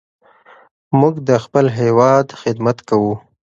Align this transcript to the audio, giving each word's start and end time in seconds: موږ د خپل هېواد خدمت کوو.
موږ 0.99 1.15
د 1.29 1.31
خپل 1.43 1.65
هېواد 1.79 2.27
خدمت 2.41 2.77
کوو. 2.89 3.13